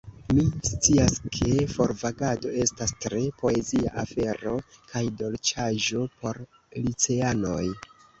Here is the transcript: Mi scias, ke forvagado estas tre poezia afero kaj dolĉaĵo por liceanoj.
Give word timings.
Mi 0.35 0.43
scias, 0.67 1.17
ke 1.33 1.57
forvagado 1.73 2.53
estas 2.63 2.93
tre 3.05 3.19
poezia 3.41 3.91
afero 4.05 4.55
kaj 4.95 5.03
dolĉaĵo 5.21 6.07
por 6.23 6.41
liceanoj. 6.87 7.63